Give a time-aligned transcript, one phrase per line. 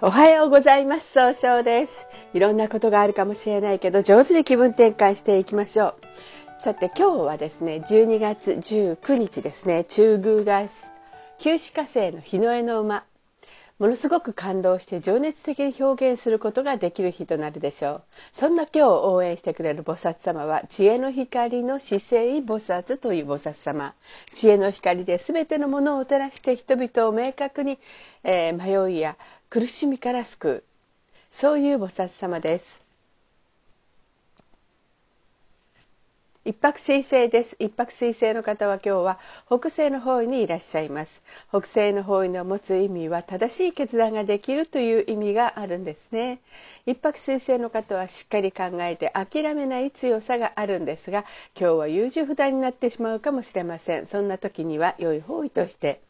[0.00, 1.10] おはようございます。
[1.10, 2.06] 総称です。
[2.32, 5.96] いろんなことがあるかもしれないけど上手に気分転換していきましょ
[6.56, 6.60] う。
[6.60, 9.82] さて今日はですね12月19日ですね。
[9.82, 10.68] 中宮が
[11.40, 13.02] 旧歯科生の日の絵の馬。
[13.80, 18.02] ものすごく感動して情熱的に表現することができる日となるでしょう。
[18.32, 23.94] そんな今日応援してくれる菩薩様は知恵の光の姿勢菩薩という菩薩様。
[24.34, 27.78] 知恵の光で全てのものを照らして人々を明確に、
[28.24, 29.16] えー、迷いや
[29.50, 30.64] 苦しみから救う。
[31.30, 32.86] そういう菩薩様です。
[36.44, 37.56] 一泊水星です。
[37.58, 41.22] 一泊水星の方は今日は北西の方位にいらっしゃいます。
[41.48, 46.40] 北西の方位の持つ意味は正しい決断ができるという意味があるんですね。
[46.84, 51.24] 一泊水星の方はしっかり考えて諦めない強さがあるんですが
[51.58, 54.06] 今日は優柔不断になってしまうかもしれません。
[54.06, 56.02] そんな時には良い方位として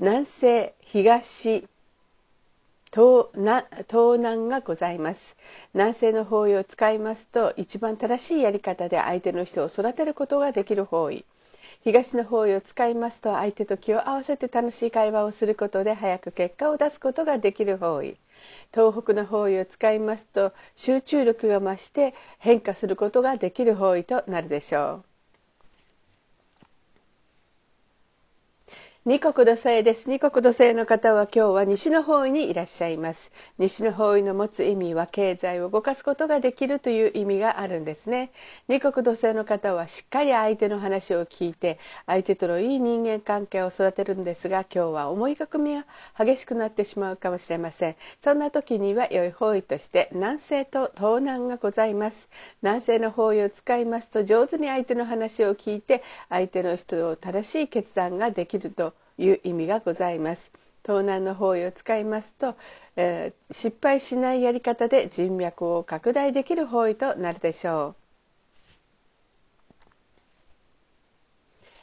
[0.00, 1.68] 南西東
[2.92, 5.36] 東南がございます。
[5.74, 11.24] 南西の方位を使いますと一番正しいやり方で相手の人を育てることができる方位。
[11.84, 18.16] 東の方位を使いますと相手と気を合わせて楽しい会話をすることで早く結果を出すことができる方位。
[18.74, 25.09] 東北の方位を使いますと集中力が増して変化することができる方位となるでしょう。
[29.10, 30.08] 二国土星です。
[30.08, 33.32] 二国土星の方は今日は西の方位にいらっしゃいます。
[33.58, 38.30] 西の方位の持つ意味は経済を動かすことができるという意味があるんですね。
[38.68, 45.86] 二国土星の方はしっかり相手の話を聞いて、相手とのいい人間関係を育てるんですが、今日は思いがみが
[46.16, 47.96] 激しくなってしまうかもしれません。
[48.22, 52.28] そんな時には良い方位として南西と東南がございます。
[52.62, 60.50] 南西の方位を使いますと上手に相手の話を聞いて、相手の人を正しい決断ができるという意味がございます。
[60.84, 62.56] 東南の方位を使いますと、
[62.96, 68.00] えー、失敗しないやり方で人脈を拡大できる方位となるでしょう。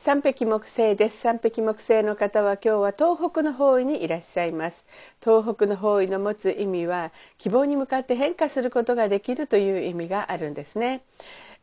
[0.00, 1.18] 三匹木星です。
[1.18, 4.84] 三匹木星の方は今日は東北の方位にいらっしゃいます。
[5.22, 11.02] 東北の方位の持つ意味は希望に向かって変化することができるという意味があるんですね。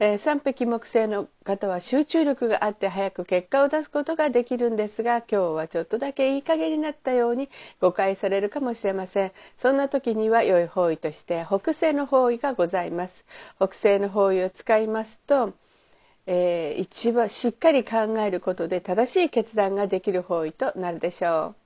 [0.00, 7.48] えー、三匹木星の方は集中力があって早く結果を出すことができるんですが今日はちょっとだけいい加減になったように
[7.80, 13.24] 誤解されるかもしれませんそんな時には良い方位として北西の方位がございます
[13.56, 15.54] 北西の方位を使いますと
[16.26, 21.63] えー、一番しっかり考えることで正しい決断ができる方位となるでしょう。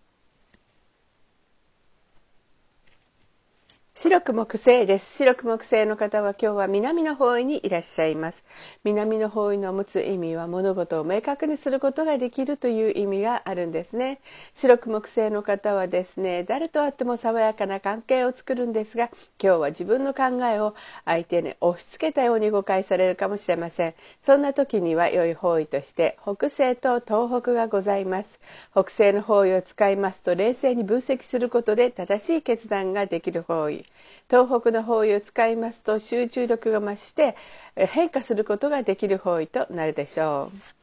[4.01, 5.17] 白く木星です。
[5.17, 8.45] 白く木星の方は今日は南の方位にいらっしゃいます。
[8.85, 14.21] 南の方位の持つ意味は物事を明確にすることができるという意味があるんですね。
[14.55, 19.11] 白く木星の方はですね、誰と会っても爽やかな関係を作るんですが、
[19.43, 23.95] 今日は自分の考えを相手に押し付けたように誤解されるかもしれません。
[24.23, 28.39] そんな時には良い方位として北西と東北がございます。
[28.71, 33.88] 北西の方位を使いますと冷静に分析することで正しい決断ができる方位。
[34.31, 37.37] 東北の方位を使いますと集中力が増して
[37.77, 40.79] 変化することができる方位となるでしょう。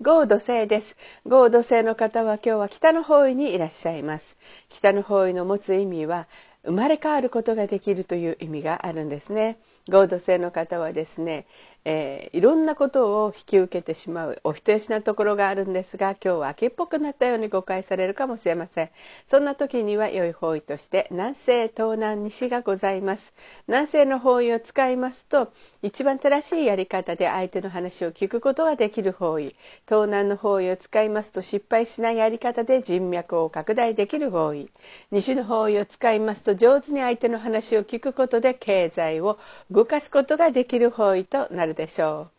[0.00, 0.96] 豪土星です。
[1.26, 4.36] 豪土星の方は今日は北の方位にいらっしゃいます。
[4.68, 6.28] 北の方位の持つ意味は
[6.64, 9.58] 生まれ変わることができるという意味があるんですね。
[9.88, 11.46] 豪土星の方はですね、
[11.84, 18.90] えー、いろんなことを引き受けてしまうお人よしなところがあるんですが今日は秋っぽくなったように誤解されるかもしれません。
[19.28, 23.32] そんな時には良い方位として南西東南西がございます。
[23.68, 25.52] 南西の方位を使いますと
[25.82, 29.54] 一番正しいやり方で相手の話を聞くことができる方位。
[29.88, 34.68] 東南の方位を使いますと失敗しないやり方で人脈を拡大できる方位。
[35.10, 39.38] 西の方位を使いますと上手に相手の話を聞くことで経済を
[39.70, 42.38] 動かすことができる方位となるでしょう。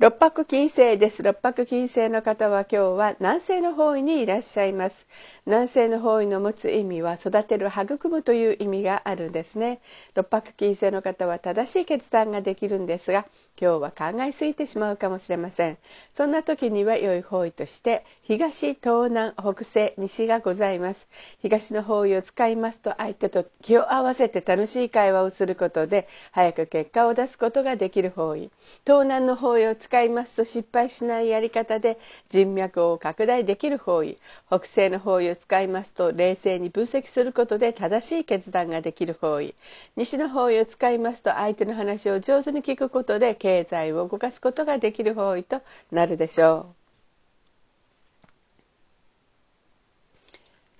[0.00, 1.22] 六白金星です。
[1.22, 5.06] 六白金星の方は今日は南西の方位にいらっしゃいます。
[5.46, 9.80] 南西の方位の持つ意味は育てる、育むという意味があるんですね。
[10.16, 13.24] 六白金星の方は正しい決断ができるんですが、
[13.60, 15.78] 今日は考えすぎてしまうかもしれません。
[16.14, 21.06] そんな時には良い方位として東東南北西西がございます。
[21.40, 28.50] 東の方位を使いますと相手と気を合わせて楽しい会話をすることで早く結果を出すことができる方位。
[28.84, 31.98] 東南の方位を使いますと失敗しないやり方で
[32.30, 34.18] 人脈を拡大できる方位。
[34.48, 39.54] 北西の方位を使いますと冷静に分析することで正しい決断ができる方位。
[39.94, 45.62] 西の方位を使いますと相手の話を上手に聞くことで経済を動かすことができる方位と
[45.92, 46.83] なるでしょう。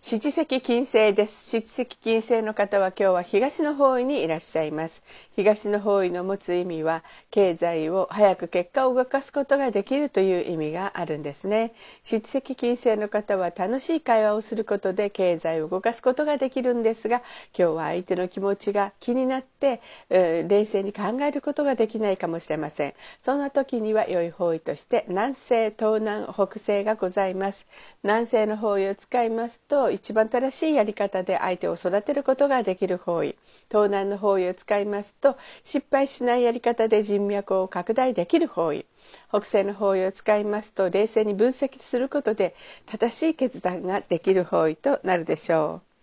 [0.07, 1.49] 七石金星です。
[1.49, 5.03] 七石金星の方は今日は東の方位にいらっしゃいます。
[5.35, 11.73] 東の方位の持つ意味は、経済を早く結果を動かすことができるという意味があるんですね。
[12.03, 17.23] 七石金星の方は楽しい会話をすることで経済を動かすことができるんですが、
[17.59, 19.81] 今日は相手の気持ちが気になって、
[20.11, 22.95] 冷静に考えることができないかもしれません。
[23.25, 27.67] そんな時には良い方位として南西、東南、北西がございます。
[28.03, 33.37] 南西の方位を使いますと、一番正しいやり方で相手を育てることができる方位
[33.71, 38.87] 東南の方位を使いますと失敗しないやり方で人脈を拡大できる方位
[39.29, 42.55] 北西の方位を使いますと冷静に分析することで
[42.87, 45.95] 正しい決断ができる方位となるでしょう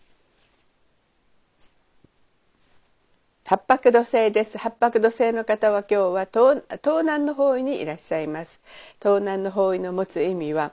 [3.51, 4.57] 八白土星です。
[4.57, 8.61] 八白土星の方は今日は東南の方位にいらっしゃいます。
[9.01, 10.71] 東南の方位の持つ意味は、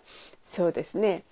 [0.49, 1.25] そうですね。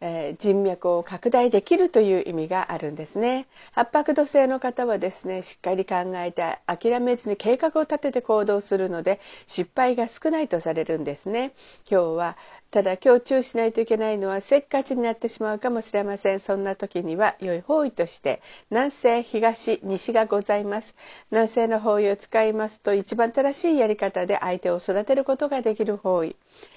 [0.00, 3.46] えー、人脈を拡大できるという意味があるんですね。
[3.72, 11.52] 八白土星の方はですねしっかり考えて諦めずに計画を立てて行動するので失敗が少ないとされるんですね。
[11.90, 12.36] 今日は
[12.70, 16.38] ただ今日注意しないといけないのはせっかちになってしまうかもしれません。
[16.38, 18.40] そんな時には良い方位として
[18.70, 20.94] 南西東西がございます。
[21.32, 26.36] 南西の方位を使いますと一番正しいやり方で相手を育てることができる方位。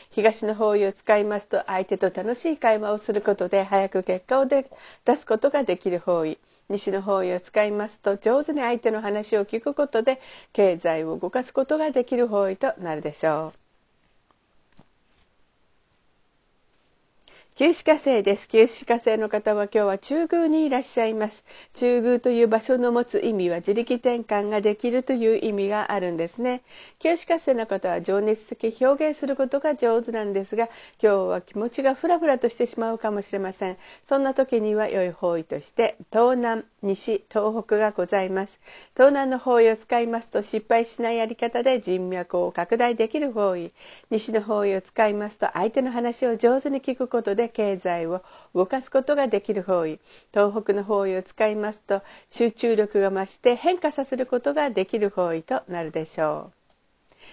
[0.09, 4.65] 東の方位を使いますと相手と楽しい会話をすることで早く結果を出
[5.15, 6.39] すことができる方位。
[6.69, 10.19] 西の方位を使いますと上手に相手の話を聞くことで
[10.53, 13.62] 経済を動かすことができる方位となるでしょう。
[17.55, 18.47] 九死火星です。
[18.47, 21.43] 九死火星の方は今日は中宮にいらっしゃいます。
[21.75, 26.63] 中宮という場所の持つ意味は自力転換ができるという意味があるんですね。
[26.97, 30.67] 九死火星の方は情熱的表現することが上手なんですが、
[30.99, 33.77] 今日は気持ちがフラフラとしてしまうかもしれません。
[34.09, 38.59] そんな時には良い方位として東南、西、東北がございます。
[38.95, 43.71] 東南の方位を使いますと失敗しないやり方で人脈を拡大できる方位。
[44.09, 48.23] 西の方位を使いますと相手の話を上手に聞くことでで経済を
[48.55, 49.99] 動かすことができる方位
[50.33, 56.62] 東北の方位を使いますと集中力が増して変化させることができる方位となるでしょう。